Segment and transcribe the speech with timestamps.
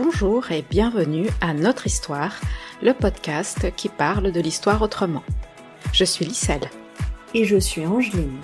[0.00, 2.40] Bonjour et bienvenue à Notre Histoire,
[2.80, 5.24] le podcast qui parle de l'histoire autrement.
[5.92, 6.70] Je suis Lisselle.
[7.34, 8.38] Et je suis Angeline.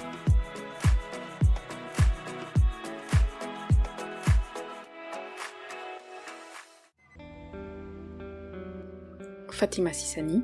[9.52, 10.43] Fatima Sissani,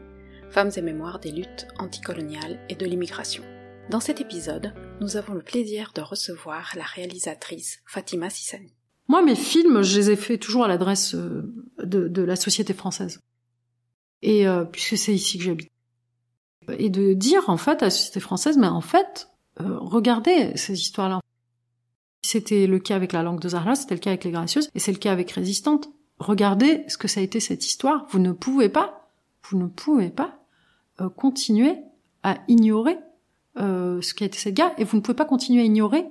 [0.52, 3.42] Femmes et mémoires des luttes anticoloniales et de l'immigration.
[3.88, 8.76] Dans cet épisode, nous avons le plaisir de recevoir la réalisatrice Fatima Sissani.
[9.10, 11.42] Moi, mes films, je les ai faits toujours à l'adresse euh,
[11.82, 13.18] de, la société française.
[14.22, 15.68] Et euh, puisque c'est ici que j'habite.
[16.78, 19.28] Et de dire, en fait, à la société française, mais en fait,
[19.60, 21.18] euh, regardez ces histoires-là.
[22.22, 24.78] C'était le cas avec la langue de Zahra, c'était le cas avec les gracieuses, et
[24.78, 25.88] c'est le cas avec Résistante.
[26.20, 28.06] Regardez ce que ça a été cette histoire.
[28.10, 29.10] Vous ne pouvez pas,
[29.42, 30.38] vous ne pouvez pas
[31.16, 31.78] continuer
[32.22, 32.96] à ignorer
[33.56, 36.04] ce qu'a été cette guerre, et vous ne pouvez pas continuer à ignorer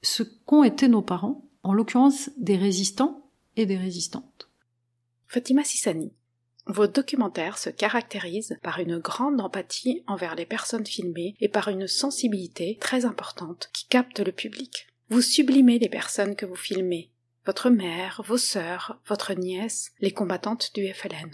[0.00, 4.48] ce qu'ont été nos parents, en l'occurrence des résistants et des résistantes.
[5.26, 6.12] Fatima Sissani,
[6.66, 11.86] vos documentaires se caractérisent par une grande empathie envers les personnes filmées et par une
[11.86, 14.86] sensibilité très importante qui capte le public.
[15.08, 17.10] Vous sublimez les personnes que vous filmez,
[17.46, 21.30] votre mère, vos sœurs, votre nièce, les combattantes du FLN.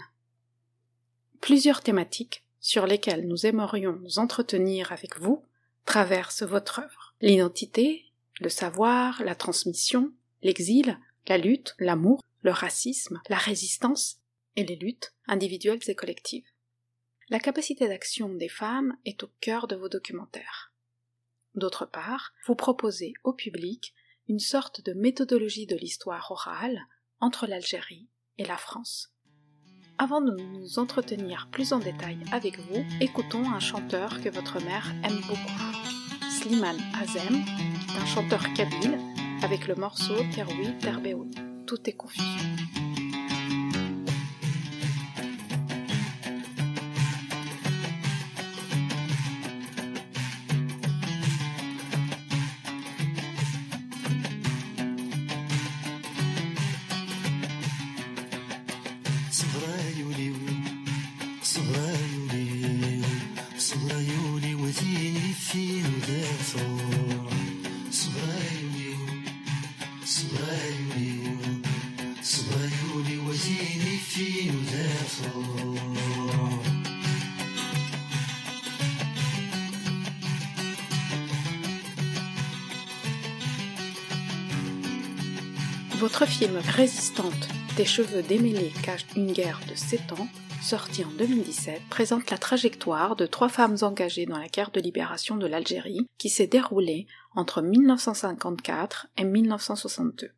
[1.41, 5.43] Plusieurs thématiques sur lesquelles nous aimerions nous entretenir avec vous
[5.83, 7.13] traversent votre œuvre.
[7.19, 8.04] L'identité,
[8.39, 14.17] le savoir, la transmission, l'exil, la lutte, l'amour, le racisme, la résistance
[14.55, 16.45] et les luttes individuelles et collectives.
[17.29, 20.73] La capacité d'action des femmes est au cœur de vos documentaires.
[21.55, 23.93] D'autre part, vous proposez au public
[24.27, 26.79] une sorte de méthodologie de l'histoire orale
[27.19, 29.11] entre l'Algérie et la France.
[29.97, 34.93] Avant de nous entretenir plus en détail avec vous, écoutons un chanteur que votre mère
[35.03, 36.04] aime beaucoup.
[36.45, 37.43] Slimane Azem,
[37.99, 38.99] un chanteur kabyle
[39.41, 41.31] avec le morceau Teroui Terbéoui.
[41.65, 42.45] Tout est confusion.
[86.17, 90.29] Votre film Résistante, des cheveux démêlés cache une guerre de 7 ans,
[90.61, 95.35] sorti en 2017, présente la trajectoire de trois femmes engagées dans la guerre de libération
[95.35, 97.05] de l'Algérie qui s'est déroulée
[97.35, 100.31] entre 1954 et 1962.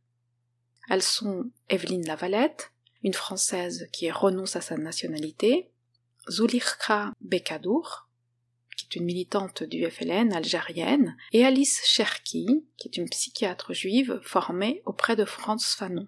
[0.89, 2.71] Elles sont Evelyne Lavalette,
[3.03, 5.69] une Française qui renonce à sa nationalité,
[6.27, 8.06] Zulirka Bekadour,
[8.77, 14.21] qui est une militante du FLN algérienne, et Alice Cherki, qui est une psychiatre juive
[14.23, 16.07] formée auprès de Franz Fanon.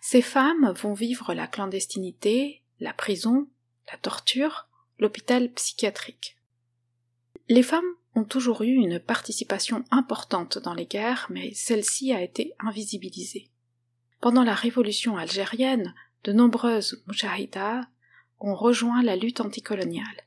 [0.00, 3.48] Ces femmes vont vivre la clandestinité, la prison,
[3.90, 6.36] la torture, l'hôpital psychiatrique.
[7.48, 7.82] Les femmes
[8.14, 13.50] ont toujours eu une participation importante dans les guerres, mais celle-ci a été invisibilisée.
[14.20, 15.94] Pendant la révolution algérienne,
[16.24, 17.82] de nombreuses mujahidas
[18.38, 20.24] ont rejoint la lutte anticoloniale.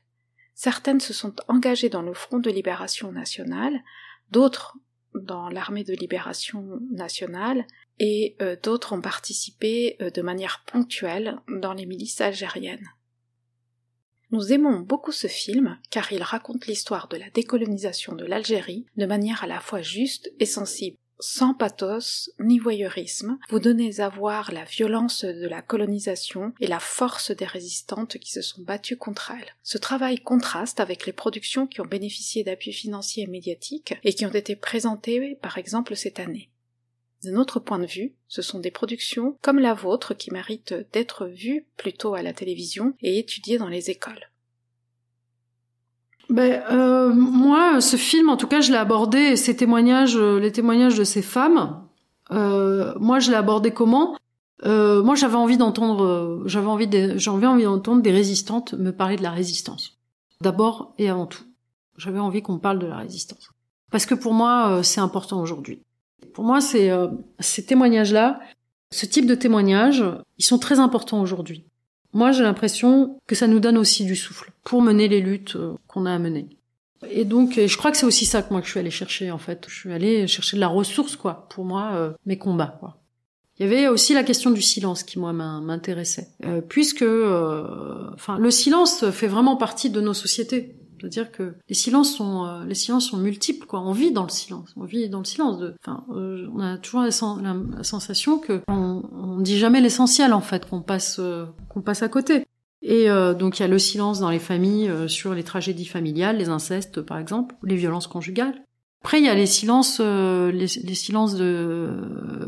[0.54, 3.80] Certaines se sont engagées dans le Front de libération nationale,
[4.30, 4.76] d'autres
[5.14, 7.66] dans l'armée de libération nationale,
[7.98, 12.88] et euh, d'autres ont participé euh, de manière ponctuelle dans les milices algériennes.
[14.30, 19.06] Nous aimons beaucoup ce film car il raconte l'histoire de la décolonisation de l'Algérie de
[19.06, 24.52] manière à la fois juste et sensible sans pathos ni voyeurisme, vous donnez à voir
[24.52, 29.30] la violence de la colonisation et la force des résistantes qui se sont battues contre
[29.30, 29.54] elle.
[29.62, 34.26] Ce travail contraste avec les productions qui ont bénéficié d'appui financiers et médiatiques et qui
[34.26, 36.50] ont été présentées par exemple cette année.
[37.22, 41.26] D'un autre point de vue, ce sont des productions comme la vôtre qui méritent d'être
[41.26, 44.28] vues plutôt à la télévision et étudiées dans les écoles.
[46.30, 50.52] Ben, euh, moi, ce film, en tout cas, je l'ai abordé, ces témoignages, euh, les
[50.52, 51.82] témoignages de ces femmes,
[52.30, 54.16] euh, moi, je l'ai abordé comment?
[54.64, 59.16] Euh, Moi, j'avais envie d'entendre, euh, j'avais envie, j'avais envie d'entendre des résistantes me parler
[59.16, 59.98] de la résistance.
[60.40, 61.44] D'abord et avant tout,
[61.98, 63.50] j'avais envie qu'on parle de la résistance,
[63.90, 65.82] parce que pour moi, c'est important aujourd'hui.
[66.32, 66.90] Pour moi, c'est
[67.40, 68.40] ces témoignages-là,
[68.90, 70.04] ce type de témoignages,
[70.38, 71.66] ils sont très importants aujourd'hui.
[72.14, 75.74] Moi, j'ai l'impression que ça nous donne aussi du souffle pour mener les luttes euh,
[75.88, 76.48] qu'on a à mener.
[77.10, 79.30] Et donc, je crois que c'est aussi ça que moi que je suis allée chercher
[79.30, 79.66] en fait.
[79.68, 82.98] Je suis allée chercher de la ressource quoi pour moi, euh, mes combats quoi.
[83.58, 88.36] Il y avait aussi la question du silence qui moi m'intéressait, euh, puisque, euh, enfin,
[88.36, 90.74] le silence fait vraiment partie de nos sociétés.
[90.98, 93.80] C'est-à-dire que les silences sont euh, les silences sont multiples quoi.
[93.80, 94.72] On vit dans le silence.
[94.76, 95.58] On vit dans le silence.
[95.58, 97.10] De, enfin, euh, on a toujours la,
[97.82, 101.20] sensation que on, dit jamais l'essentiel en fait, qu'on passe
[101.68, 102.46] qu'on passe à côté.
[102.82, 103.08] Et
[103.38, 107.00] donc il y a le silence dans les familles sur les tragédies familiales, les incestes
[107.00, 108.62] par exemple, les violences conjugales.
[109.04, 111.90] Après, il y a les silences, euh, les, silences de,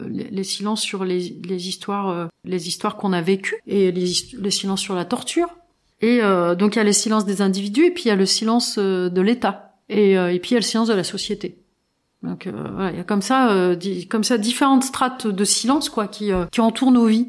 [0.08, 4.50] les, silences sur les, les histoires, euh, les histoires qu'on a vécues et les, les,
[4.50, 5.50] silences sur la torture.
[6.00, 8.16] Et euh, donc il y a les silences des individus et puis il y a
[8.16, 11.58] le silence de l'État et, et puis il y a le silence de la société.
[12.22, 13.74] Donc voilà, il y a comme ça,
[14.10, 17.28] comme ça différentes strates de silence quoi qui qui entourent nos vies.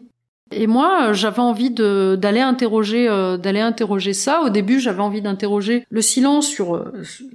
[0.52, 4.42] Et moi, j'avais envie d'aller interroger, d'aller interroger ça.
[4.42, 6.84] Au début, j'avais envie d'interroger le silence sur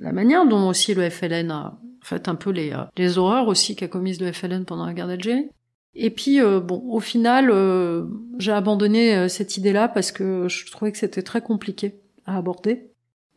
[0.01, 3.77] la manière dont aussi le FLN a, fait un peu les, euh, les horreurs aussi
[3.77, 5.49] qu'a commises le FLN pendant la guerre d'Algérie.
[5.95, 8.05] Et puis euh, bon, au final, euh,
[8.39, 11.95] j'ai abandonné cette idée-là parce que je trouvais que c'était très compliqué
[12.27, 12.89] à aborder.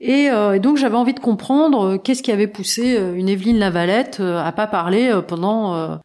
[0.02, 4.52] Et, et donc j'avais envie de comprendre qu'est-ce qui avait poussé une Evelyne Lavalette à
[4.52, 6.02] pas parler pendant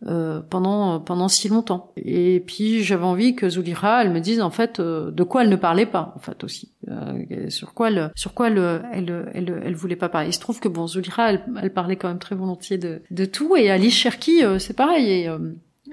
[0.49, 1.93] pendant pendant si longtemps.
[1.97, 5.57] Et puis j'avais envie que Zulira, elle me dise en fait de quoi elle ne
[5.57, 6.73] parlait pas en fait aussi.
[6.91, 10.29] Euh, sur quoi elle, sur quoi elle, elle, elle, elle, voulait pas parler.
[10.29, 13.25] Il se trouve que bon, Zulira, elle, elle parlait quand même très volontiers de, de
[13.25, 15.11] tout, et Alice Cherki, euh, c'est pareil.
[15.11, 15.29] Et,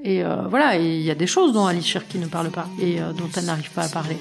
[0.06, 3.00] euh, et voilà, il y a des choses dont Alice Cherki ne parle pas et
[3.18, 4.18] dont elle n'arrive pas à parler.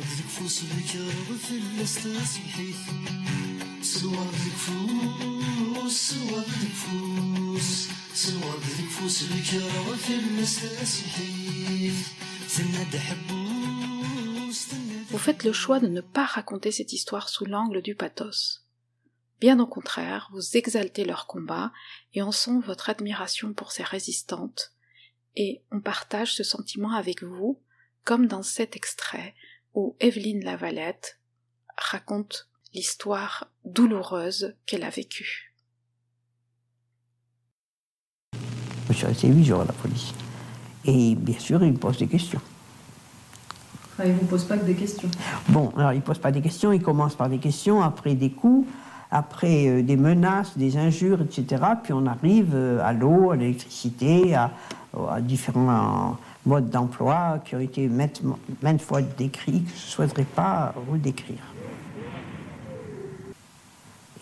[15.11, 18.64] Vous faites le choix de ne pas raconter cette histoire sous l'angle du pathos.
[19.40, 21.73] Bien au contraire, vous exaltez leur combat
[22.14, 24.73] et en sent votre admiration pour ces résistantes,
[25.36, 27.60] et on partage ce sentiment avec vous,
[28.04, 29.34] comme dans cet extrait
[29.74, 31.20] où Evelyne Lavalette
[31.76, 35.54] raconte l'histoire douloureuse qu'elle a vécue.
[38.88, 40.12] Je suis resté huit jours à la police.
[40.84, 42.40] Et bien sûr, il me pose des questions.
[43.98, 45.10] Il ne vous pose pas que des questions.
[45.48, 48.30] Bon, alors il ne pose pas des questions, il commence par des questions, après des
[48.30, 48.68] coups,
[49.10, 51.62] après euh, des menaces, des injures, etc.
[51.82, 54.50] Puis on arrive euh, à l'eau, à l'électricité, à,
[55.20, 56.16] différents
[56.46, 58.22] modes d'emploi qui ont été maintes,
[58.80, 61.42] fois décrits, que je ne souhaiterais pas redécrire.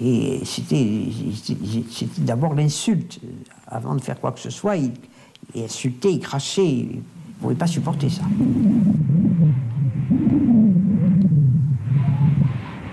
[0.01, 1.07] Et c'était
[2.19, 3.21] d'abord l'insulte.
[3.69, 4.91] Avant de faire quoi que ce soit, il,
[5.55, 6.67] il insultait, il crachait.
[6.67, 8.23] Il ne pouvait pas supporter ça.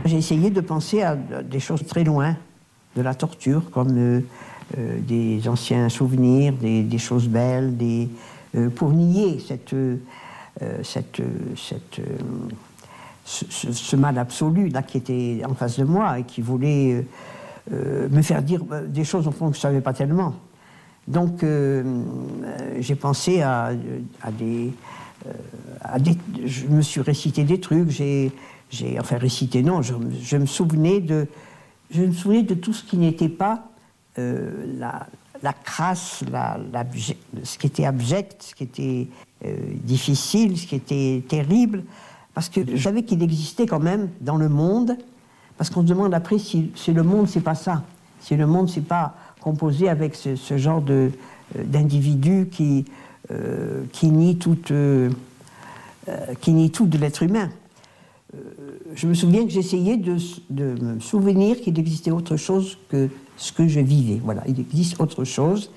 [0.06, 2.36] J'ai essayé de penser à des choses très loin
[2.96, 4.22] de la torture, comme euh,
[4.78, 7.76] euh, des anciens souvenirs, des, choses belles,
[8.56, 9.76] euh, pour nier cette,
[13.26, 17.06] ce, mal absolu qui était en face de moi et qui voulait
[17.70, 20.34] me faire dire des choses au fond que je ne savais pas tellement.
[21.08, 21.46] Donc
[22.80, 23.72] j'ai pensé à,
[24.22, 24.74] à, des,
[25.82, 28.32] à, des, Je me suis récité des trucs, j'ai
[28.72, 31.28] j'ai enfin récité, non, je, me souvenais de,
[31.92, 33.66] je me souvenais de tout ce qui n'était pas
[34.18, 35.08] euh, la,
[35.44, 36.58] la, crasse, la,
[37.44, 39.08] ce qui était abject, ce qui était
[39.46, 41.84] euh, difficile, ce qui était terrible,
[42.34, 44.98] parce que je savais qu'il existait quand même dans le monde,
[45.58, 47.84] parce qu'on se demande après si, le monde c'est pas ça,
[48.22, 51.12] si le monde c'est pas composé avec ce, genre de
[51.58, 52.86] euh, d'individus qui
[53.92, 54.38] qui nie
[56.42, 57.50] qui nie tout de l'être humain.
[58.96, 60.18] Je me souviens que j'essayais de,
[60.50, 64.20] me souvenir qu'il existait autre chose que ce que je vivais.
[64.24, 65.72] Voilà, il existe autre chose.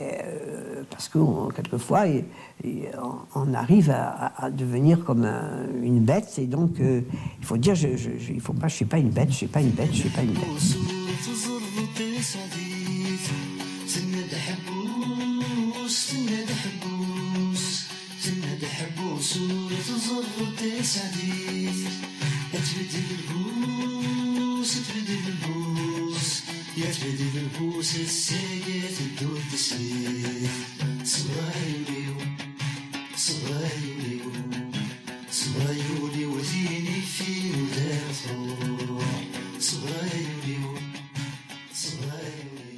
[0.00, 1.18] Euh, parce que
[1.52, 2.04] quelquefois,
[3.34, 5.28] on, arrive à, devenir comme
[5.82, 7.02] une bête, et donc euh,
[7.40, 7.88] il faut dire, je,
[8.28, 10.08] il faut pas, je suis pas une bête, je suis pas une bête, je suis
[10.08, 10.44] pas une bête.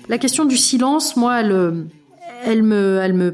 [0.08, 3.32] La question du silence, moi, elle, me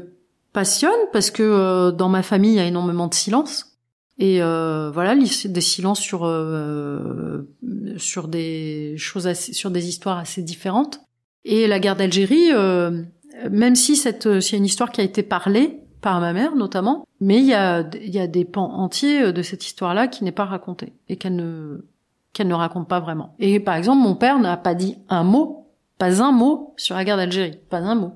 [0.53, 3.72] passionne parce que euh, dans ma famille, il y a énormément de silence.
[4.17, 7.49] Et euh, voilà, des silences sur euh,
[7.97, 11.01] sur des choses, assez, sur des histoires assez différentes.
[11.45, 13.03] Et la guerre d'Algérie, euh,
[13.49, 17.45] même si c'est une histoire qui a été parlée par ma mère notamment, mais il
[17.45, 20.93] y a, il y a des pans entiers de cette histoire-là qui n'est pas racontée
[21.09, 21.85] et qu'elle ne
[22.33, 23.35] qu'elle ne raconte pas vraiment.
[23.39, 25.67] Et par exemple, mon père n'a pas dit un mot,
[25.97, 28.13] pas un mot sur la guerre d'Algérie, pas un mot.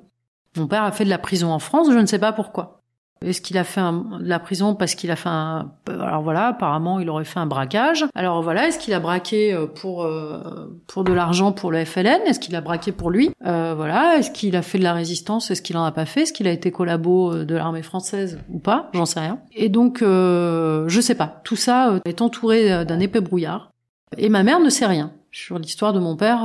[0.58, 2.82] Mon père a fait de la prison en France, je ne sais pas pourquoi.
[3.22, 5.72] Est-ce qu'il a fait de la prison parce qu'il a fait un...
[5.88, 8.06] Alors voilà, apparemment, il aurait fait un braquage.
[8.16, 12.22] Alors voilà, est-ce qu'il a braqué euh, pour euh, pour de l'argent pour le FLN
[12.26, 13.32] Est-ce qu'il a braqué pour lui?
[13.46, 15.52] Euh, Voilà, est-ce qu'il a fait de la résistance?
[15.52, 16.22] Est-ce qu'il en a pas fait?
[16.22, 18.90] Est-ce qu'il a été collabo de l'armée française ou pas?
[18.94, 19.40] J'en sais rien.
[19.54, 21.42] Et donc, euh, je sais pas.
[21.44, 23.72] Tout ça est entouré d'un épais brouillard.
[24.18, 26.40] Et ma mère ne sait rien sur l'histoire de mon père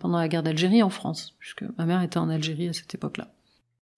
[0.00, 3.28] pendant la guerre d'Algérie en France, puisque ma mère était en Algérie à cette époque-là.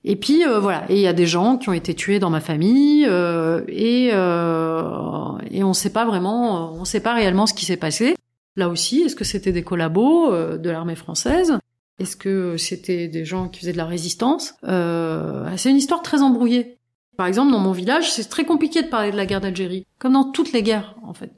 [0.08, 2.30] Et puis euh, voilà, et il y a des gens qui ont été tués dans
[2.30, 7.54] ma famille euh, et euh, et on sait pas vraiment, on sait pas réellement ce
[7.54, 8.16] qui s'est passé.
[8.54, 11.58] Là aussi, est-ce que c'était des collabos de l'armée française?
[11.98, 14.54] Est-ce que c'était des gens qui faisaient de la résistance?
[14.62, 16.78] C'est une histoire très embrouillée.
[17.16, 20.12] Par exemple, dans mon village, c'est très compliqué de parler de la guerre d'Algérie, comme
[20.12, 21.32] dans toutes les guerres en fait.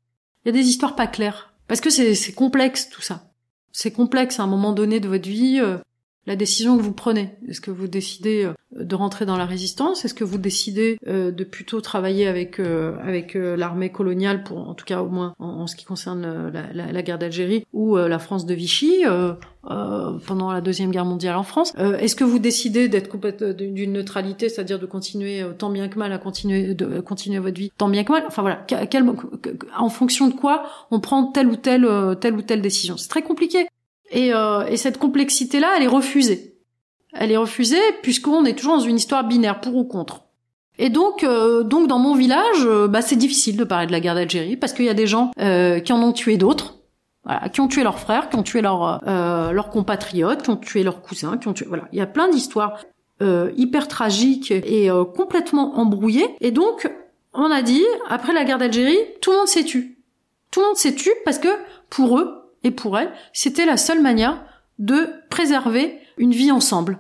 [0.44, 3.32] Il y a des histoires pas claires parce que c'est complexe tout ça.
[3.72, 5.60] C'est complexe à un moment donné de votre vie
[6.28, 7.30] la décision que vous prenez.
[7.48, 8.52] Est-ce que vous décidez euh,
[8.84, 10.04] de rentrer dans la résistance?
[10.04, 14.74] Est-ce que vous décidez euh, de plutôt travailler avec euh, avec l'armée coloniale pour, en
[14.74, 18.52] tout cas au moins en, ce qui concerne la, guerre d'Algérie ou la France de
[18.52, 19.04] Vichy
[19.62, 21.72] pendant la deuxième guerre mondiale en France?
[21.78, 23.16] Est-ce que vous décidez d'être
[23.54, 27.72] d'une neutralité, c'est-à-dire de continuer tant bien que mal à continuer de continuer votre vie
[27.78, 28.24] tant bien que mal?
[28.26, 28.66] Enfin voilà,
[29.78, 31.88] en fonction de quoi on prend telle ou telle
[32.20, 32.96] telle ou telle décision?
[32.96, 33.66] C'est très compliqué.
[34.10, 36.54] Et, euh, et cette complexité-là, elle est refusée.
[37.12, 40.22] Elle est refusée puisqu'on est toujours dans une histoire binaire, pour ou contre.
[40.78, 44.00] Et donc, euh, donc dans mon village, euh, bah, c'est difficile de parler de la
[44.00, 46.78] guerre d'Algérie parce qu'il y a des gens qui en ont tué d'autres,
[47.24, 50.82] voilà, qui ont tué leurs frères, qui ont tué leurs leurs compatriotes, qui ont tué
[50.84, 51.66] leurs cousins, qui ont tué.
[51.66, 52.78] Voilà, il y a plein d'histoires
[53.20, 56.36] hyper tragiques et complètement embrouillées.
[56.40, 56.88] Et donc,
[57.32, 59.98] on a dit après la guerre d'Algérie, tout le monde s'est tu.
[60.50, 61.48] Tout le monde s'est tu parce que
[61.90, 62.37] pour eux,
[62.68, 64.44] et pour elle, c'était la seule manière
[64.78, 66.98] de préserver une vie ensemble.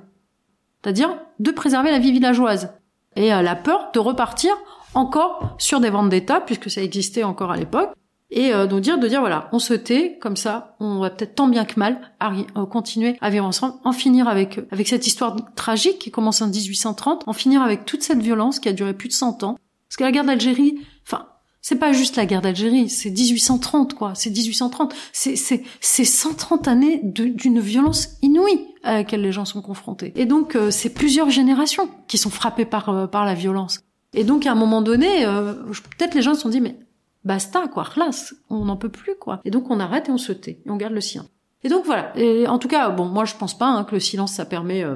[0.82, 2.72] C'est-à-dire de préserver la vie villageoise.
[3.16, 4.52] Et la peur de repartir
[4.94, 7.90] encore sur des ventes d'État, puisque ça existait encore à l'époque,
[8.30, 11.34] et euh, de dire de dire voilà on se tait comme ça on va peut-être
[11.34, 15.34] tant bien que mal euh, continuer à vivre ensemble en finir avec avec cette histoire
[15.54, 19.08] tragique qui commence en 1830 en finir avec toute cette violence qui a duré plus
[19.08, 19.56] de 100 ans
[19.88, 21.27] parce que la guerre d'Algérie enfin
[21.68, 26.66] c'est pas juste la guerre d'Algérie, c'est 1830 quoi, c'est 1830, c'est c'est c'est 130
[26.66, 30.14] années d'une violence inouïe à laquelle les gens sont confrontés.
[30.16, 33.80] Et donc euh, c'est plusieurs générations qui sont frappées par euh, par la violence.
[34.14, 35.52] Et donc à un moment donné, euh,
[35.98, 36.78] peut-être les gens se sont dit mais
[37.24, 39.42] basta quoi, classe, on n'en peut plus quoi.
[39.44, 41.26] Et donc on arrête et on se tait et on garde le sien.
[41.64, 42.16] Et donc voilà.
[42.16, 44.86] Et en tout cas, bon, moi je pense pas hein, que le silence ça permet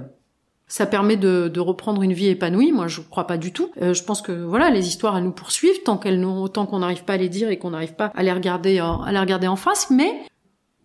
[0.73, 2.73] ça permet de, de, reprendre une vie épanouie.
[2.73, 3.71] Moi, je crois pas du tout.
[3.83, 6.79] Euh, je pense que voilà, les histoires elles nous poursuivent tant qu'elles nous, tant qu'on
[6.79, 9.49] n'arrive pas à les dire et qu'on n'arrive pas à les regarder, à les regarder
[9.49, 9.91] en face.
[9.91, 10.23] Mais,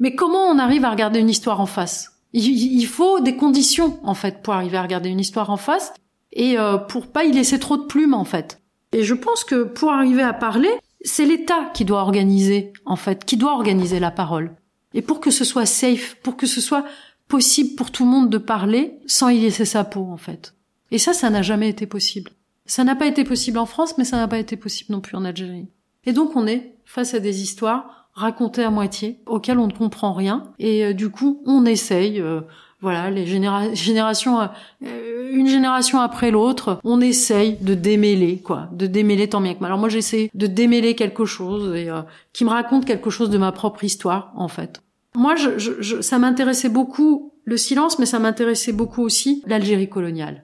[0.01, 2.19] mais comment on arrive à regarder une histoire en face?
[2.33, 5.93] Il, il, faut des conditions en fait pour arriver à regarder une histoire en face
[6.33, 8.59] et euh, pour pas y laisser trop de plumes en fait.
[8.91, 13.23] Et je pense que pour arriver à parler, c'est l'État qui doit organiser en fait,
[13.23, 14.51] qui doit organiser la parole.
[14.93, 16.83] Et pour que ce soit safe, pour que ce soit
[17.27, 20.53] possible pour tout le monde de parler sans y laisser sa peau, en fait.
[20.91, 22.31] Et ça, ça n'a jamais été possible.
[22.65, 25.15] Ça n'a pas été possible en France, mais ça n'a pas été possible non plus
[25.15, 25.67] en Algérie.
[26.05, 30.13] Et donc on est face à des histoires racontées à moitié, auxquelles on ne comprend
[30.13, 32.41] rien, et euh, du coup on essaye, euh,
[32.81, 39.29] voilà, les générations, euh, une génération après l'autre, on essaye de démêler, quoi, de démêler
[39.29, 39.69] tant bien que mal.
[39.69, 41.89] Alors moi j'essaie de démêler quelque chose et
[42.33, 44.81] qui me raconte quelque chose de ma propre histoire, en fait.
[45.17, 50.43] Moi, je, je, ça m'intéressait beaucoup le silence, mais ça m'intéressait beaucoup aussi l'Algérie coloniale.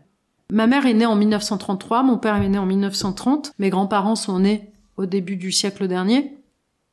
[0.49, 4.39] Ma mère est née en 1933, mon père est né en 1930, mes grands-parents sont
[4.39, 6.37] nés au début du siècle dernier.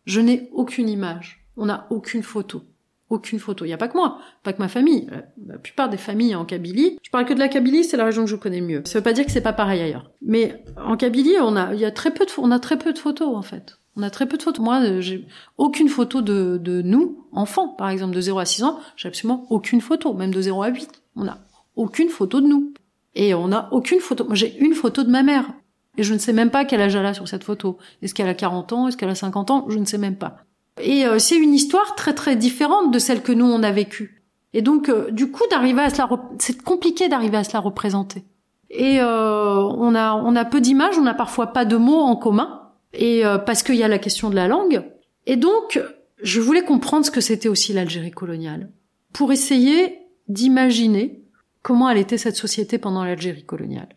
[0.04, 2.62] Je n'ai aucune image, on n'a aucune photo.
[3.08, 3.64] Aucune photo.
[3.64, 5.08] Il n'y a pas que moi, pas que ma famille.
[5.46, 8.24] La plupart des familles en Kabylie, je parle que de la Kabylie, c'est la région
[8.24, 8.82] que je connais mieux.
[8.84, 10.10] Ça veut pas dire que c'est pas pareil ailleurs.
[10.20, 12.92] Mais en Kabylie, on a, il y a très peu de, on a très peu
[12.92, 13.79] de photos en fait.
[13.96, 14.64] On a très peu de photos.
[14.64, 15.26] Moi, euh, j'ai
[15.58, 18.78] aucune photo de, de nous, enfants, par exemple, de 0 à 6 ans.
[18.96, 21.02] J'ai absolument aucune photo, même de 0 à 8.
[21.16, 21.38] On a
[21.76, 22.72] aucune photo de nous.
[23.14, 24.24] Et on n'a aucune photo.
[24.24, 25.52] Moi, j'ai une photo de ma mère.
[25.96, 27.78] Et je ne sais même pas quel âge elle a sur cette photo.
[28.00, 28.88] Est-ce qu'elle a 40 ans?
[28.88, 29.66] Est-ce qu'elle a 50 ans?
[29.68, 30.36] Je ne sais même pas.
[30.80, 34.22] Et euh, c'est une histoire très très différente de celle que nous on a vécue.
[34.52, 37.60] Et donc, euh, du coup, d'arriver à se la, c'est compliqué d'arriver à se la
[37.60, 38.24] représenter.
[38.70, 42.59] Et on a on a peu d'images, on n'a parfois pas de mots en commun
[42.92, 44.82] et euh, parce qu'il y a la question de la langue.
[45.26, 45.80] Et donc,
[46.22, 48.70] je voulais comprendre ce que c'était aussi l'Algérie coloniale,
[49.12, 51.22] pour essayer d'imaginer
[51.62, 53.88] comment elle était cette société pendant l'Algérie coloniale.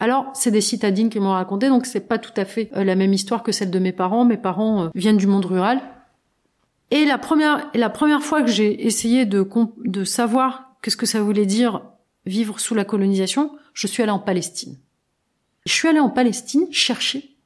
[0.00, 2.94] Alors, c'est des citadines qui m'ont raconté, donc c'est pas tout à fait euh, la
[2.94, 4.24] même histoire que celle de mes parents.
[4.24, 5.80] Mes parents euh, viennent du monde rural.
[6.90, 9.46] Et la première, la première fois que j'ai essayé de,
[9.84, 11.82] de savoir qu'est-ce que ça voulait dire
[12.26, 14.78] vivre sous la colonisation, je suis allée en Palestine.
[15.66, 17.36] Je suis allée en Palestine chercher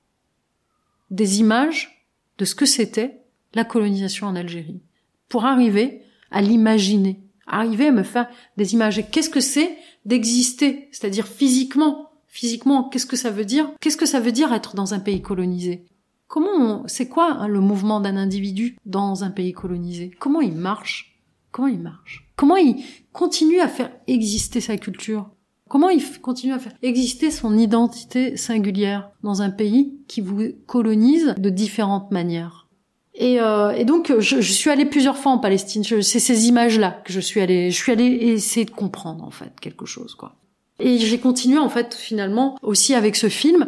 [1.13, 3.21] des images de ce que c'était
[3.55, 4.81] la colonisation en Algérie,
[5.29, 9.05] pour arriver à l'imaginer, arriver à me faire des images.
[9.11, 13.71] Qu'est-ce que c'est d'exister, c'est-à-dire physiquement Physiquement, qu'est-ce que ça veut dire?
[13.79, 15.85] Qu'est-ce que ça veut dire être dans un pays colonisé?
[16.29, 20.11] Comment c'est quoi hein, le mouvement d'un individu dans un pays colonisé?
[20.19, 21.21] Comment il marche?
[21.51, 22.27] Comment il marche?
[22.37, 25.29] Comment il continue à faire exister sa culture?
[25.73, 31.35] Comment il continue à faire exister son identité singulière dans un pays qui vous colonise
[31.39, 32.69] de différentes manières?
[33.15, 35.83] Et, euh, et, donc je, suis allée plusieurs fois en Palestine.
[35.83, 37.71] C'est ces images-là que je suis allée.
[37.71, 40.35] Je suis allée essayer de comprendre en fait quelque chose, quoi.
[40.79, 43.67] Et j'ai continué en fait finalement aussi avec ce film.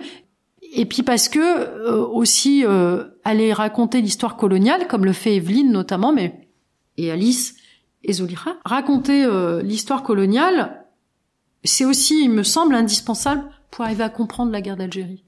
[0.74, 5.72] Et puis parce que euh, aussi euh, aller raconter l'histoire coloniale, comme le fait Evelyne
[5.72, 6.50] notamment, mais
[6.98, 7.56] et Alice
[8.02, 10.83] et Zolira, raconter euh, l'histoire coloniale,
[11.68, 15.24] c'est aussi, il me semble, indispensable pour arriver à comprendre la guerre d'Algérie.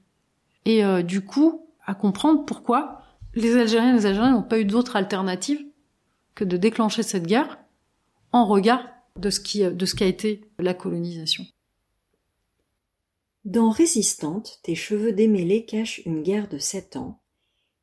[0.65, 3.01] Et euh, du coup, à comprendre pourquoi
[3.33, 5.63] les Algériens et les Algériens n'ont pas eu d'autre alternative
[6.35, 7.57] que de déclencher cette guerre
[8.31, 11.45] en regard de ce qui, de ce qu'a été la colonisation.
[13.45, 17.21] Dans Résistante, tes cheveux démêlés cachent une guerre de sept ans,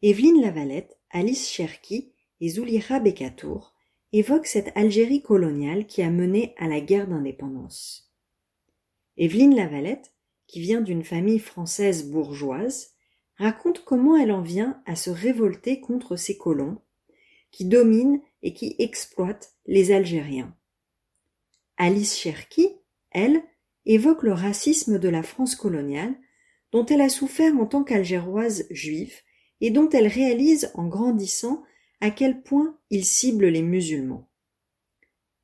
[0.02, 3.72] Evelyne Lavalette, Alice Cherki et Zoulira Bekatour
[4.12, 8.13] évoquent cette Algérie coloniale qui a mené à la guerre d'indépendance.
[9.16, 10.14] Evelyne Lavalette,
[10.46, 12.94] qui vient d'une famille française bourgeoise,
[13.36, 16.80] raconte comment elle en vient à se révolter contre ces colons,
[17.50, 20.56] qui dominent et qui exploitent les Algériens.
[21.76, 22.68] Alice Cherki,
[23.10, 23.42] elle,
[23.86, 26.14] évoque le racisme de la France coloniale,
[26.72, 29.14] dont elle a souffert en tant qu'algéroise juive
[29.60, 31.62] et dont elle réalise en grandissant
[32.00, 34.28] à quel point il cible les musulmans.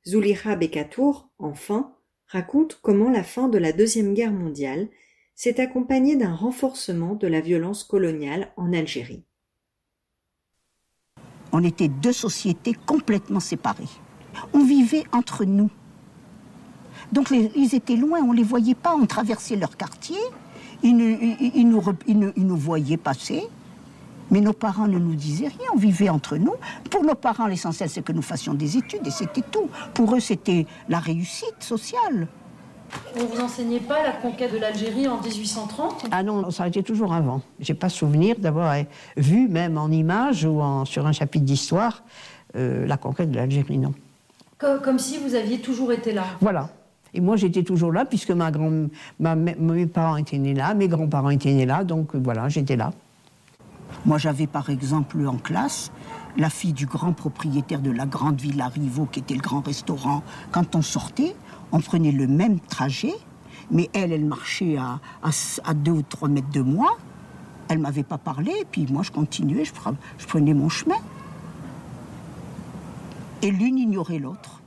[0.05, 1.95] Zulira Bekatour, enfin,
[2.31, 4.87] raconte comment la fin de la Deuxième Guerre mondiale
[5.35, 9.23] s'est accompagnée d'un renforcement de la violence coloniale en Algérie.
[11.51, 13.83] On était deux sociétés complètement séparées.
[14.53, 15.69] On vivait entre nous.
[17.11, 20.17] Donc ils étaient loin, on ne les voyait pas, on traversait leur quartier,
[20.83, 23.43] ils, nous, nous, voyaient passer,
[24.31, 26.53] mais nos parents ne nous disaient rien, on vivait entre nous.
[26.89, 29.69] Pour nos parents, l'essentiel, c'est que nous fassions des études, et c'était tout.
[29.93, 32.27] Pour eux, c'était la réussite sociale.
[33.15, 36.83] On vous enseignait pas la conquête de l'Algérie en 1830 Ah non, ça a été
[36.83, 37.41] toujours avant.
[37.59, 38.75] J'ai pas souvenir d'avoir
[39.15, 42.03] vu, même en image ou en, sur un chapitre d'histoire,
[42.55, 43.93] euh, la conquête de l'Algérie, non.
[44.57, 46.23] Comme si vous aviez toujours été là.
[46.39, 46.69] Voilà.
[47.13, 48.87] Et moi, j'étais toujours là, puisque ma grand,
[49.19, 52.91] ma, mes parents étaient nés là, mes grands-parents étaient nés là, donc voilà, j'étais là.
[54.05, 55.91] Moi, j'avais par exemple en classe
[56.37, 60.23] la fille du grand propriétaire de la grande villa Rivaux, qui était le grand restaurant.
[60.51, 61.35] Quand on sortait,
[61.71, 63.13] on prenait le même trajet,
[63.69, 66.97] mais elle, elle marchait à, à, deux ou trois mètres de moi.
[67.69, 69.71] Elle m'avait pas parlé, et puis moi, je continuais, je,
[70.17, 70.97] je prenais mon chemin.
[73.43, 74.61] Et l'une ignorait l'autre.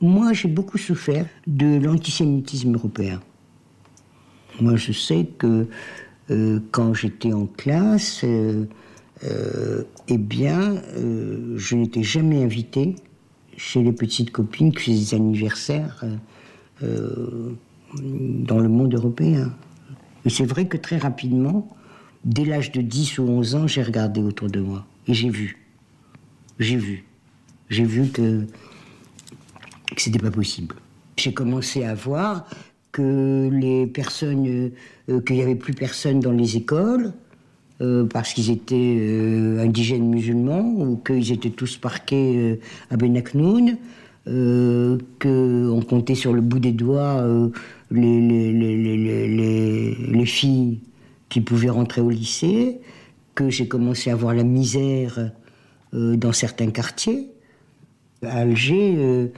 [0.00, 3.20] Moi, j'ai beaucoup souffert de l'antisémitisme européen.
[4.60, 5.66] Moi, je sais que
[6.30, 8.66] euh, quand j'étais en classe, euh,
[9.24, 10.82] euh, eh bien,
[11.56, 12.96] je n'étais jamais invitée
[13.56, 16.04] chez les petites copines faisaient des anniversaires
[16.82, 19.52] dans le monde européen.
[20.24, 21.68] Et c'est vrai que très rapidement,
[22.24, 25.58] dès l'âge de 10 ou 11 ans, j'ai regardé autour de moi et j'ai vu.
[26.58, 27.04] J'ai vu.
[27.68, 28.46] J'ai vu que
[29.94, 30.76] que c'était pas possible.
[31.16, 32.46] J'ai commencé à voir
[32.92, 34.70] que les personnes,
[35.08, 37.12] euh, qu'il n'y avait plus personne dans les écoles,
[37.80, 42.58] euh, parce qu'ils étaient euh, indigènes musulmans, ou qu'ils étaient tous parqués
[42.90, 43.78] à Benaknoun,
[44.26, 47.26] qu'on comptait sur le bout des doigts
[47.90, 50.78] les, les, les, les, filles
[51.28, 52.80] qui pouvaient rentrer au lycée,
[53.34, 55.32] que j'ai commencé à voir la misère
[55.92, 57.28] dans certains quartiers.
[58.22, 59.30] À Alger,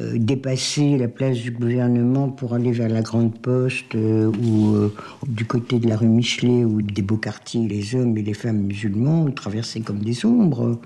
[0.00, 4.94] euh, dépasser la place du gouvernement pour aller vers la Grande Poste euh, ou euh,
[5.26, 8.62] du côté de la rue Michelet ou des beaux quartiers, les hommes et les femmes
[8.62, 10.80] musulmans traversaient comme des ombres.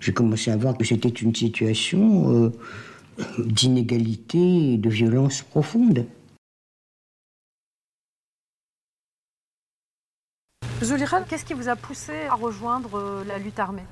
[0.00, 2.52] J'ai commencé à voir que c'était une situation
[3.38, 6.06] d'inégalité et de violence profonde.
[10.82, 13.84] Zolira, qu'est-ce qui vous a poussé à rejoindre la lutte armée?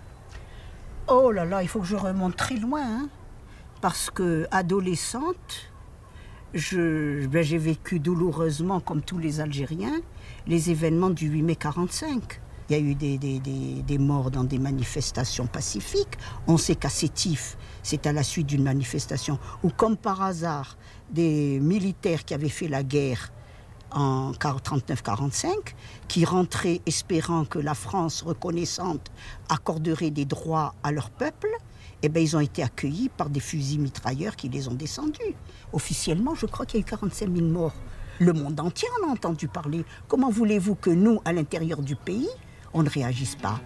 [1.08, 2.82] Oh là là, il faut que je remonte très loin.
[2.82, 3.08] Hein
[3.80, 5.70] parce que adolescente,
[6.52, 10.00] ben, j'ai vécu douloureusement, comme tous les Algériens,
[10.46, 12.40] les événements du 8 mai 45.
[12.70, 16.18] Il y a eu des, morts dans des manifestations pacifiques.
[16.46, 20.76] On sait qu'à Sétif, c'est à la suite d'une manifestation où, comme par hasard,
[21.10, 23.32] des militaires qui avaient fait la guerre
[23.90, 25.48] en 39-45,
[26.08, 29.10] qui rentraient espérant que la France reconnaissante
[29.48, 31.48] accorderait des droits à leur peuple,
[32.02, 35.34] eh bien, ils ont été accueillis par des fusils mitrailleurs qui les ont descendus.
[35.72, 37.74] Officiellement, je crois qu'il y a eu 45 000 morts.
[38.20, 39.84] Le monde entier en a entendu parler.
[40.06, 42.28] Comment voulez-vous que nous, à l'intérieur du pays,
[42.72, 43.60] on ne réagisse pas?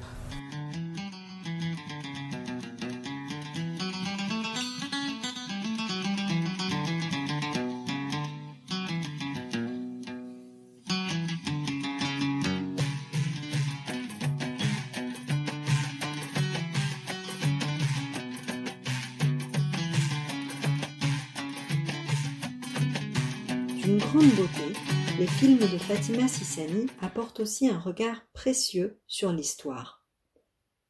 [23.83, 24.79] D'une grande beauté,
[25.19, 30.05] les films de Fatima Sissani apportent aussi un regard précieux sur l'histoire.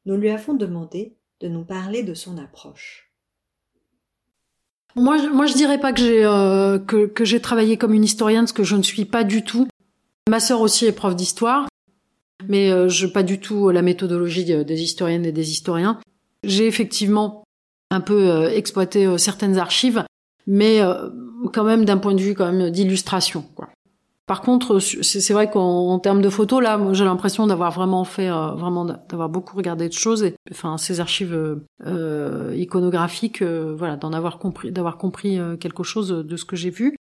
[0.05, 3.11] Nous lui avons demandé de nous parler de son approche.
[4.95, 8.53] Moi, je, moi, dirais pas que j'ai euh, que, j'ai travaillé comme une historienne, ce
[8.53, 9.67] que je ne suis pas du tout.
[10.29, 11.67] Ma sœur aussi est prof d'histoire,
[12.47, 15.99] mais euh, pas du tout la méthodologie des historiennes et des historiens.
[16.43, 17.43] J'ai effectivement
[17.89, 20.05] un peu euh, exploité certaines archives,
[20.45, 20.79] mais
[21.51, 23.45] quand même d'un point de vue quand même d'illustration.
[24.25, 28.51] Par contre, c'est vrai qu'en termes de photos, là, j'ai l'impression d'avoir vraiment fait, euh,
[28.51, 30.23] vraiment d'avoir beaucoup regardé de choses.
[30.23, 36.09] Et, enfin, ces archives euh, iconographiques, euh, voilà, d'en avoir compris, d'avoir compris quelque chose
[36.09, 36.95] de ce que j'ai vu.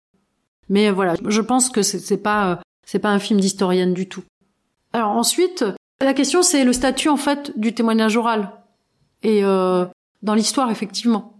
[0.69, 4.23] Mais voilà, je pense que c'est pas, c'est pas un film d'historienne du tout.
[4.93, 5.65] Alors ensuite,
[5.99, 8.52] la question c'est le statut en fait du témoignage oral
[9.23, 11.38] et dans l'histoire effectivement.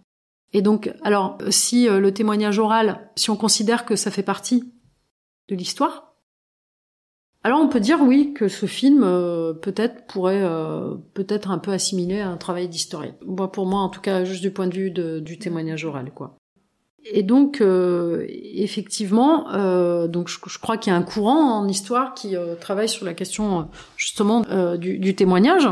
[0.54, 4.72] Et donc, alors, si euh, le témoignage oral, si on considère que ça fait partie
[5.48, 6.16] de l'histoire,
[7.44, 11.72] alors on peut dire oui que ce film euh, peut-être pourrait euh, peut-être un peu
[11.72, 13.14] assimiler à un travail d'historien.
[13.26, 16.36] Moi, pour moi, en tout cas, juste du point de vue du témoignage oral, quoi.
[17.06, 19.46] Et donc, effectivement,
[20.08, 23.70] donc je, crois qu'il y a un courant en histoire qui travaille sur la question
[23.96, 24.44] justement
[24.76, 25.70] du, du, témoignage,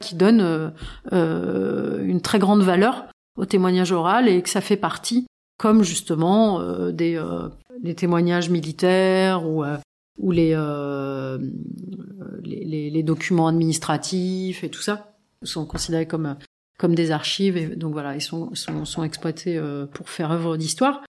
[0.00, 0.74] qui donne
[1.12, 5.26] une très grande valeur au témoignage oral et que ça fait partie,
[5.58, 7.48] comme justement euh, des, euh,
[7.82, 9.76] des, témoignages militaires ou, euh,
[10.18, 10.56] ou les,
[12.42, 16.36] les, les, documents administratifs et tout ça sont considérés comme
[16.78, 19.60] comme des archives et donc voilà ils sont sont, sont exploités
[19.92, 21.02] pour faire œuvre d'histoire.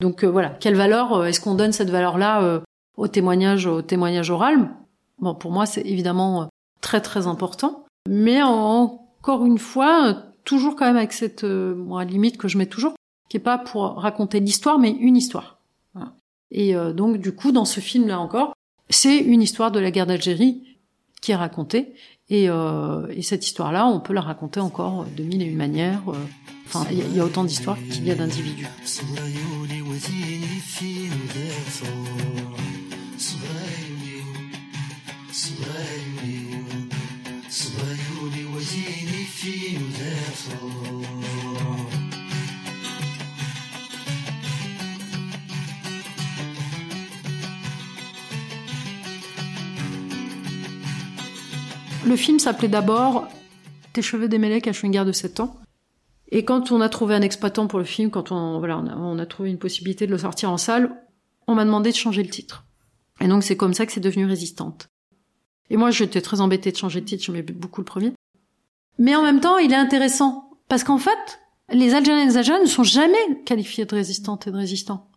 [0.00, 2.62] Donc voilà, quelle valeur est-ce qu'on donne cette valeur là
[2.96, 4.70] au témoignage au témoignage oral?
[5.18, 6.48] Bon pour moi c'est évidemment
[6.80, 12.48] très très important, mais encore une fois toujours quand même avec cette euh, limite que
[12.48, 12.94] je mets toujours,
[13.28, 15.58] qui est pas pour raconter l'histoire, mais une histoire.
[16.52, 18.52] Et euh, donc du coup, dans ce film-là encore,
[18.90, 20.62] c'est une histoire de la guerre d'Algérie
[21.20, 21.94] qui est racontée.
[22.28, 26.02] Et, euh, et cette histoire-là, on peut la raconter encore de mille et une manières.
[26.08, 26.14] Euh.
[26.66, 28.66] Enfin, il y, a autant d'histoires qu'il y a d'individus.
[40.44, 40.50] Le
[52.16, 53.28] film s'appelait d'abord
[53.92, 55.56] Tes cheveux démêlés cachent une guerre de 7 ans.
[56.30, 59.26] Et quand on a trouvé un exploitant pour le film, quand on, voilà, on a,
[59.26, 61.04] trouvé une possibilité de le sortir en salle,
[61.46, 62.64] on m'a demandé de changer le titre.
[63.20, 64.88] Et donc c'est comme ça que c'est devenu Résistante.
[65.70, 68.12] Et moi j'étais très embêtée de changer de titre, j'aimais beaucoup le premier.
[68.98, 70.50] Mais en même temps, il est intéressant.
[70.68, 74.50] Parce qu'en fait, les Algériens et les Algériens ne sont jamais qualifiés de résistantes et
[74.50, 75.08] de résistants.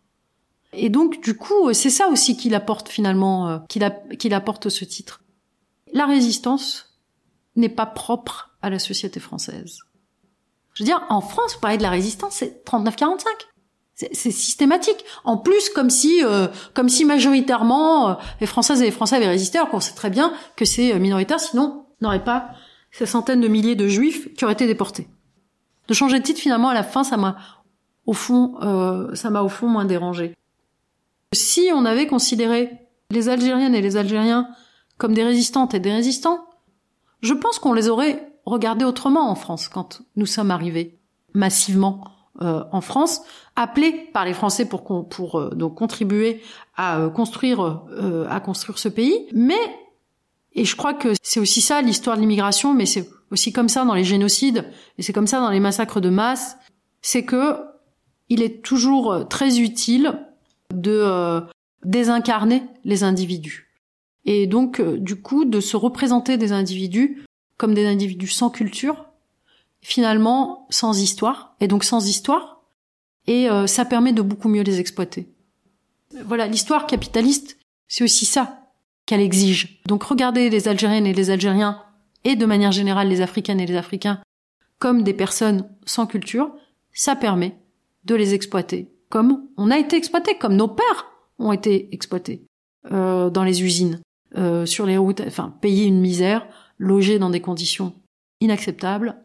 [0.72, 5.22] Et donc, du coup, c'est ça aussi qu'il apporte finalement, euh, qu'il apporte ce titre
[5.92, 6.98] la résistance
[7.56, 9.78] n'est pas propre à la société française.
[10.74, 13.24] Je veux dire, en France, vous parlez de la résistance, c'est 39-45.
[13.94, 15.02] C'est systématique.
[15.24, 19.26] En plus, comme si, euh, comme si majoritairement euh, les Françaises et les Français avaient
[19.26, 22.50] résisté, alors qu'on sait très bien que c'est euh, minoritaire, sinon on n'aurait pas
[22.96, 25.08] ces centaines de milliers de Juifs qui auraient été déportés.
[25.88, 27.36] De changer de titre, finalement, à la fin, ça m'a,
[28.06, 28.56] au fond,
[29.14, 30.34] ça m'a au fond moins dérangé.
[31.32, 32.70] Si on avait considéré
[33.10, 34.48] les Algériennes et les Algériens
[34.98, 36.46] comme des résistantes et des résistants,
[37.20, 40.98] je pense qu'on les aurait regardés autrement en France quand nous sommes arrivés
[41.34, 42.04] massivement
[42.42, 43.22] euh, en France,
[43.56, 46.42] appelés par les Français pour, pour euh, donc contribuer
[46.76, 47.82] à euh, construire
[48.28, 49.26] à construire ce pays.
[49.32, 49.58] Mais
[50.56, 53.84] et je crois que c'est aussi ça l'histoire de l'immigration, mais c'est aussi comme ça
[53.84, 54.64] dans les génocides
[54.98, 56.56] et c'est comme ça dans les massacres de masse.
[57.02, 57.58] c'est que
[58.28, 60.18] il est toujours très utile
[60.74, 61.40] de euh,
[61.84, 63.66] désincarner les individus.
[64.24, 67.24] Et donc, euh, du coup, de se représenter des individus
[67.56, 69.06] comme des individus sans culture,
[69.80, 72.62] finalement sans histoire, et donc sans histoire,
[73.28, 75.28] et euh, ça permet de beaucoup mieux les exploiter.
[76.24, 78.65] Voilà, l'histoire capitaliste, c'est aussi ça
[79.06, 79.80] qu'elle exige.
[79.86, 81.82] Donc regardez les Algériennes et les Algériens,
[82.24, 84.20] et de manière générale les Africaines et les Africains,
[84.78, 86.52] comme des personnes sans culture,
[86.92, 87.56] ça permet
[88.04, 91.06] de les exploiter comme on a été exploité, comme nos pères
[91.38, 92.46] ont été exploités
[92.90, 94.00] euh, dans les usines,
[94.36, 96.46] euh, sur les routes, enfin payer une misère,
[96.78, 97.94] loger dans des conditions
[98.40, 99.16] inacceptables,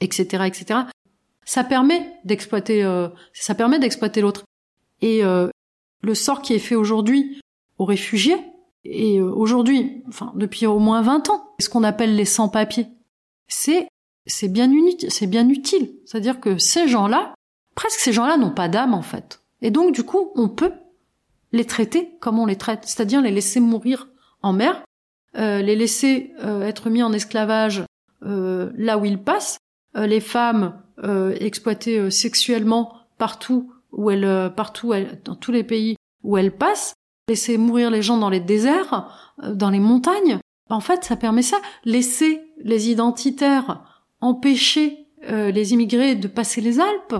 [0.00, 0.80] etc., etc.
[1.44, 4.44] Ça permet d'exploiter, euh, ça permet d'exploiter l'autre.
[5.00, 5.48] Et euh,
[6.02, 7.40] le sort qui est fait aujourd'hui
[7.78, 8.38] aux réfugiés,
[8.90, 12.88] et euh, aujourd'hui, enfin depuis au moins 20 ans, ce qu'on appelle les sans-papiers,
[13.48, 13.88] c'est
[14.26, 15.92] c'est bien utile, c'est bien utile.
[16.04, 17.34] C'est-à-dire que ces gens-là,
[17.74, 19.42] presque ces gens-là n'ont pas d'âme en fait.
[19.62, 20.72] Et donc du coup, on peut
[21.52, 24.08] les traiter comme on les traite, c'est-à-dire les laisser mourir
[24.42, 24.82] en mer,
[25.36, 27.84] euh, les laisser euh, être mis en esclavage
[28.22, 29.58] là où ils passent,
[29.94, 30.82] les femmes
[31.38, 34.94] exploitées sexuellement partout où elles, partout
[35.24, 36.94] dans tous les pays où elles passent,
[37.28, 40.38] laisser mourir les gens dans les déserts, dans les montagnes.
[40.70, 41.58] En fait, ça permet ça.
[41.84, 43.82] Laisser les identitaires
[44.20, 47.16] empêcher les immigrés de passer les Alpes,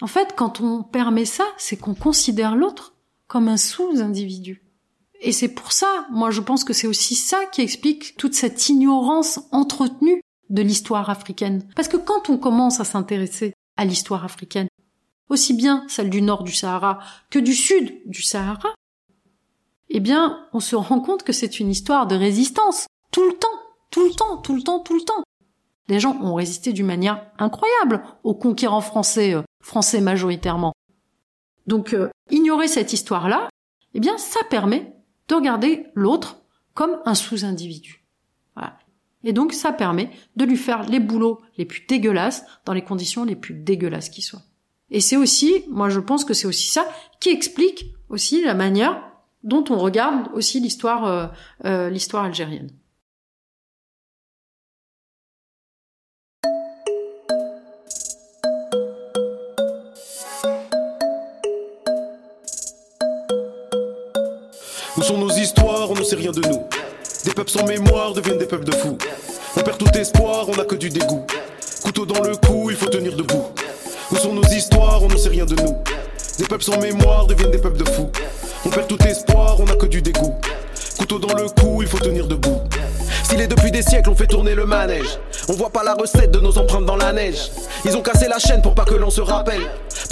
[0.00, 2.94] en fait, quand on permet ça, c'est qu'on considère l'autre
[3.28, 4.62] comme un sous-individu.
[5.20, 8.68] Et c'est pour ça, moi je pense que c'est aussi ça qui explique toute cette
[8.68, 11.64] ignorance entretenue de l'histoire africaine.
[11.76, 14.66] Parce que quand on commence à s'intéresser à l'histoire africaine,
[15.28, 16.98] aussi bien celle du nord du Sahara
[17.30, 18.74] que du sud du Sahara,
[19.94, 22.86] eh bien, on se rend compte que c'est une histoire de résistance.
[23.10, 23.48] Tout le temps,
[23.90, 25.22] tout le temps, tout le temps, tout le temps.
[25.88, 30.72] Les gens ont résisté d'une manière incroyable aux conquérants français, euh, français majoritairement.
[31.66, 33.50] Donc euh, ignorer cette histoire-là,
[33.92, 34.96] eh bien ça permet
[35.28, 36.38] de regarder l'autre
[36.72, 38.02] comme un sous-individu.
[38.56, 38.78] Voilà.
[39.24, 43.24] Et donc ça permet de lui faire les boulots les plus dégueulasses dans les conditions
[43.24, 44.42] les plus dégueulasses qui soient.
[44.90, 46.86] Et c'est aussi, moi je pense que c'est aussi ça
[47.20, 49.11] qui explique aussi la manière
[49.42, 51.26] dont on regarde aussi l'histoire euh,
[51.64, 52.70] euh, l'histoire algérienne.
[64.96, 66.62] Où sont nos histoires On ne sait rien de nous.
[67.24, 68.98] Des peuples sans mémoire deviennent des peuples de fous.
[69.56, 71.24] On perd tout espoir, on n'a que du dégoût.
[71.82, 73.46] Couteau dans le cou, il faut tenir debout.
[74.10, 75.76] Où sont nos histoires On ne sait rien de nous.
[76.38, 78.10] Des peuples sans mémoire deviennent des peuples de fous.
[78.64, 80.34] On perd tout espoir, on n'a que du dégoût.
[80.98, 82.60] Couteau dans le cou, il faut tenir debout.
[83.24, 85.18] S'il est depuis des siècles, on fait tourner le manège.
[85.48, 87.50] On voit pas la recette de nos empreintes dans la neige.
[87.84, 89.62] Ils ont cassé la chaîne pour pas que l'on se rappelle.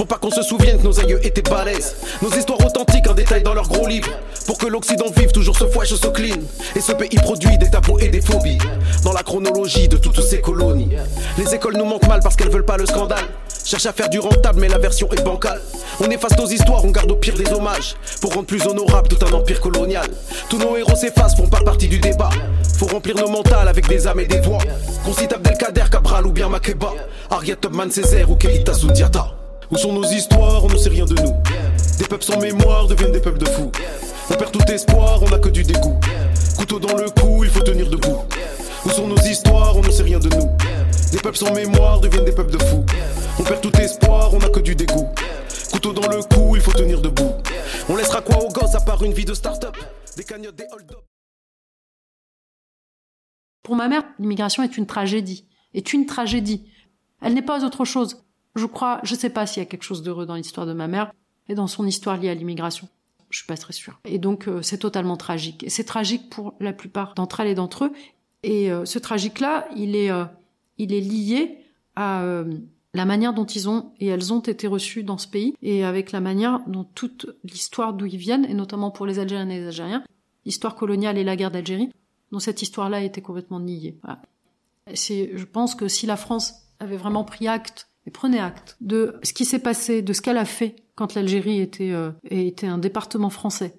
[0.01, 1.95] Pour pas qu'on se souvienne que nos aïeux étaient balèzes.
[2.23, 4.09] Nos histoires authentiques en détail dans leurs gros livres.
[4.47, 6.39] Pour que l'Occident vive toujours ce fouet, ce clean.
[6.75, 8.57] Et ce pays produit des tabous et des phobies.
[9.05, 10.89] Dans la chronologie de toutes ces colonies.
[11.37, 13.27] Les écoles nous manquent mal parce qu'elles veulent pas le scandale.
[13.63, 15.61] Cherche à faire du rentable, mais la version est bancale.
[16.03, 17.95] On efface nos histoires, on garde au pire des hommages.
[18.23, 20.07] Pour rendre plus honorable tout un empire colonial.
[20.49, 22.31] Tous nos héros s'effacent, font pas partie du débat.
[22.79, 24.63] Faut remplir nos mentales avec des âmes et des voix.
[25.05, 26.91] Qu'on cite Abdelkader, Cabral ou bien Makeba.
[27.29, 29.35] Ariet Tubman, Césaire ou Keita Sundiata.
[29.71, 31.33] Où sont nos histoires On ne sait rien de nous.
[31.99, 33.71] Des peuples sans mémoire deviennent des peuples de fous.
[34.31, 35.99] On perd tout espoir, on n'a que du dégoût.
[36.57, 38.19] Couteau dans le cou, il faut tenir debout.
[38.85, 40.51] Où sont nos histoires On ne sait rien de nous.
[41.13, 42.85] Des peuples sans mémoire deviennent des peuples de fous.
[43.39, 45.09] On perd tout espoir, on n'a que du dégoût.
[45.73, 47.33] Couteau dans le cou, il faut tenir debout.
[47.89, 49.77] On laissera quoi aux gosses à part une vie de start-up?
[50.17, 51.05] Des cagnottes, des hold-up.
[53.63, 55.47] Pour ma mère, l'immigration est une tragédie.
[55.75, 56.69] Est une tragédie.
[57.23, 58.25] Elle n'est pas autre chose.
[58.57, 60.89] Je crois, je sais pas s'il y a quelque chose d'heureux dans l'histoire de ma
[60.89, 61.13] mère
[61.49, 62.89] et dans son histoire liée à l'immigration.
[63.31, 64.01] Je suis pas très sûre.
[64.05, 65.63] Et donc, euh, c'est totalement tragique.
[65.63, 67.93] Et c'est tragique pour la plupart d'entre elles et d'entre eux.
[68.43, 70.25] Et euh, ce tragique-là, il est, euh,
[70.79, 71.59] il est lié
[71.97, 72.53] à euh,
[72.95, 76.13] la manière dont ils ont et elles ont été reçues dans ce pays et avec
[76.13, 79.67] la manière dont toute l'histoire d'où ils viennent, et notamment pour les Algériens et les
[79.67, 80.05] Algériens,
[80.47, 81.91] l'histoire coloniale et la guerre d'Algérie,
[82.33, 83.99] dont cette histoire-là a été complètement niée.
[84.03, 84.23] Voilà.
[84.95, 89.15] C'est, je pense que si la France avait vraiment pris acte et prenait acte de
[89.23, 92.79] ce qui s'est passé, de ce qu'elle a fait quand l'Algérie était, euh, était un
[92.79, 93.75] département français,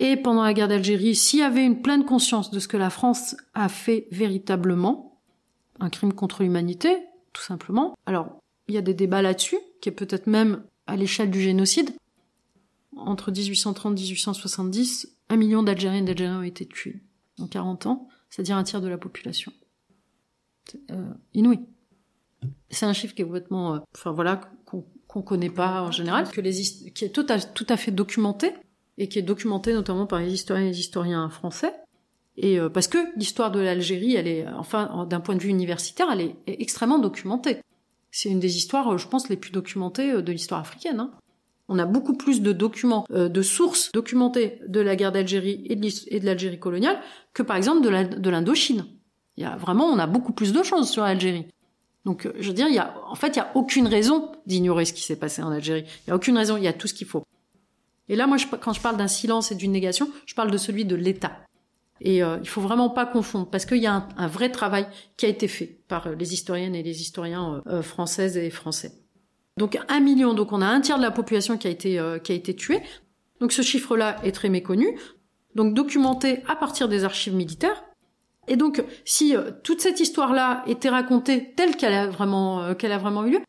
[0.00, 2.90] et pendant la guerre d'Algérie, s'il y avait une pleine conscience de ce que la
[2.90, 5.20] France a fait véritablement,
[5.78, 6.96] un crime contre l'humanité,
[7.32, 7.96] tout simplement.
[8.06, 11.90] Alors, il y a des débats là-dessus, qui est peut-être même à l'échelle du génocide.
[12.96, 17.02] Entre 1830 et 1870, un million d'Algériens et d'Algériens ont été tués
[17.38, 19.52] en 40 ans, c'est-à-dire un tiers de la population.
[20.90, 21.60] Euh, inouï.
[22.70, 26.30] C'est un chiffre qui est complètement, euh, enfin voilà, qu'on qu'on connaît pas en général,
[26.30, 28.52] que les qui est tout à, tout à fait documenté
[28.96, 31.74] et qui est documenté notamment par les historiens et les historiens français.
[32.36, 36.06] Et euh, parce que l'histoire de l'Algérie, elle est, enfin, d'un point de vue universitaire,
[36.12, 37.58] elle est, extrêmement documentée.
[38.12, 41.00] C'est une des histoires, je pense, les plus documentées de l'histoire africaine.
[41.00, 41.10] Hein.
[41.68, 46.26] On a beaucoup plus de documents, de sources documentées de la guerre d'Algérie et de
[46.26, 47.00] l'Algérie coloniale
[47.32, 48.86] que par exemple de l'Indochine.
[49.36, 51.46] Il y a vraiment, on a beaucoup plus de choses sur l'Algérie.
[52.04, 54.32] Donc, euh, je veux dire, il y a, en fait, il y a aucune raison
[54.46, 55.84] d'ignorer ce qui s'est passé en Algérie.
[56.06, 57.24] Il y a aucune raison, il y a tout ce qu'il faut.
[58.08, 60.84] Et là, moi, quand je parle d'un silence et d'une négation, je parle de celui
[60.84, 61.32] de l'État.
[62.00, 64.86] Et euh, il faut vraiment pas confondre, parce qu'il y a un, vrai travail
[65.16, 68.92] qui a été fait par euh, les historiennes et les historiens euh, françaises et français.
[69.56, 72.32] Donc un million, donc on a un tiers de la population qui a été qui
[72.32, 72.80] a été tuée.
[73.40, 74.98] Donc ce chiffre-là est très méconnu.
[75.54, 77.84] Donc documenté à partir des archives militaires,
[78.50, 82.90] et donc, si euh, toute cette histoire-là était racontée telle qu'elle a vraiment euh, qu'elle
[82.90, 83.40] a vraiment eu lieu,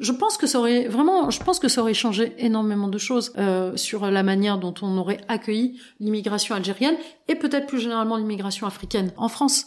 [0.00, 3.32] je pense que ça aurait vraiment, je pense que ça aurait changé énormément de choses
[3.36, 8.66] euh, sur la manière dont on aurait accueilli l'immigration algérienne et peut-être plus généralement l'immigration
[8.68, 9.66] africaine en France.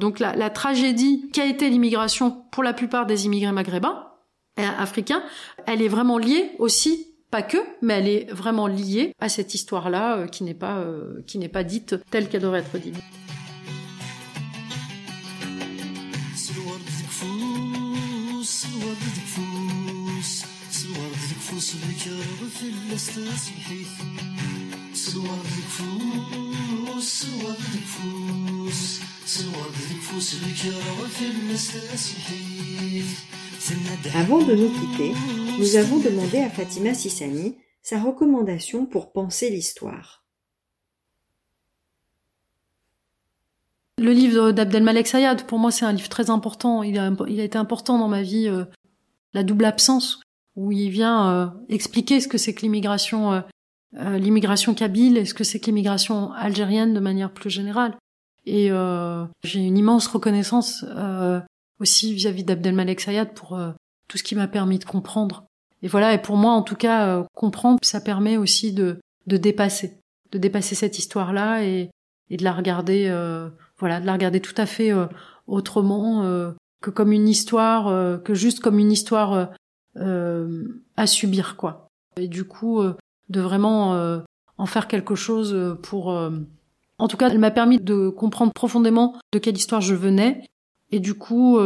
[0.00, 4.08] Donc la, la tragédie qu'a été l'immigration pour la plupart des immigrés maghrébins,
[4.56, 5.22] africains,
[5.66, 10.26] elle est vraiment liée aussi pas que, mais elle est vraiment liée à cette histoire-là
[10.28, 10.84] qui n'est pas
[11.26, 12.94] qui n'est pas dite telle qu'elle devrait être dite.
[34.14, 35.12] Avant de nous quitter,
[35.58, 40.24] nous avons demandé à Fatima Sissani sa recommandation pour penser l'histoire.
[43.98, 46.82] Le livre d'Abdelmalek Sayad, pour moi, c'est un livre très important.
[46.82, 48.48] Il a, il a été important dans ma vie.
[48.48, 48.64] Euh,
[49.34, 50.20] la double absence,
[50.56, 53.40] où il vient euh, expliquer ce que c'est que l'immigration, euh,
[53.98, 57.96] euh, l'immigration kabyle et ce que c'est que l'immigration algérienne de manière plus générale.
[58.46, 58.68] Et
[59.42, 60.84] j'ai une immense reconnaissance
[61.80, 63.58] aussi vis-à-vis d'Abdelmalek Sayad pour
[64.06, 65.46] tout ce qui m'a permis de comprendre.
[65.80, 69.98] Et voilà, et pour moi, en tout cas, comprendre, ça permet aussi de, de dépasser,
[70.30, 71.88] de dépasser cette histoire-là et,
[72.28, 73.08] et de la regarder,
[73.78, 74.92] voilà, de la regarder tout à fait
[75.46, 76.22] autrement
[76.82, 79.46] que comme une histoire, que juste comme une histoire euh,
[79.96, 81.88] à subir quoi.
[82.16, 82.94] Et du coup, euh,
[83.28, 84.20] de vraiment euh,
[84.58, 86.08] en faire quelque chose pour.
[86.98, 90.46] En tout cas, elle m'a permis de comprendre profondément de quelle histoire je venais,
[90.92, 91.58] et du coup,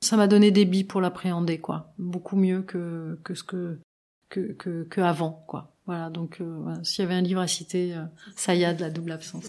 [0.00, 3.78] ça m'a donné des billes pour l'appréhender quoi, beaucoup mieux que que ce que
[4.28, 5.76] que que, que avant quoi.
[5.86, 6.42] Voilà, donc
[6.82, 8.02] s'il y avait un livre à citer, euh,
[8.34, 9.44] Sayad, la double absence.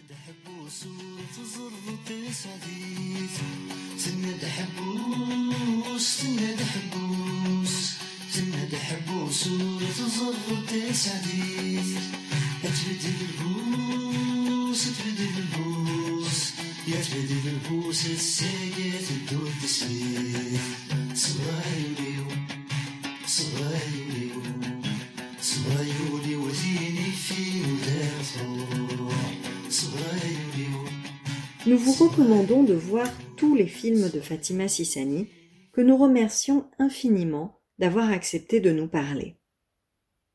[31.66, 35.28] Nous vous recommandons de voir tous les films de Fatima Sissani,
[35.74, 39.38] que nous remercions infiniment d'avoir accepté de nous parler.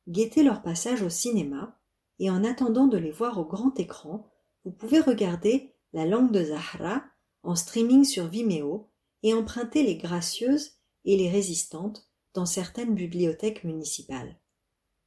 [0.09, 1.78] Guettez leur passage au cinéma,
[2.18, 4.26] et en attendant de les voir au grand écran,
[4.64, 7.05] vous pouvez regarder La langue de Zahra
[7.42, 8.88] en streaming sur Vimeo
[9.22, 10.72] et emprunter Les Gracieuses
[11.05, 14.38] et Les Résistantes dans certaines bibliothèques municipales.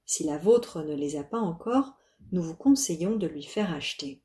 [0.06, 1.96] Si la vôtre ne les a pas encore,
[2.32, 4.22] nous vous conseillons de lui faire acheter.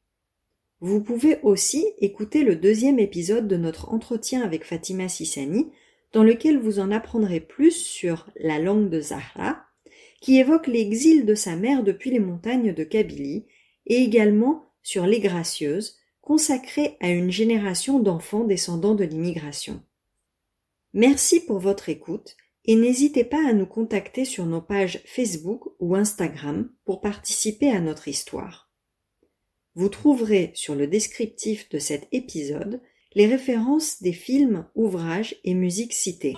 [0.81, 5.71] Vous pouvez aussi écouter le deuxième épisode de notre entretien avec Fatima Sissani,
[6.13, 9.65] dans lequel vous en apprendrez plus sur la langue de Zahra,
[10.21, 13.47] qui évoque l'exil de sa mère depuis les montagnes de Kabylie,
[13.87, 19.83] et également sur Les Gracieuses, consacrée à une génération d'enfants descendants de l'immigration.
[20.93, 25.95] Merci pour votre écoute et n'hésitez pas à nous contacter sur nos pages Facebook ou
[25.95, 28.71] Instagram pour participer à notre histoire.
[29.75, 32.81] Vous trouverez sur le descriptif de cet épisode
[33.15, 36.37] les références des films, ouvrages et musiques cités.